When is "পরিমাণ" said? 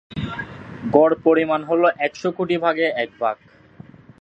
1.23-1.61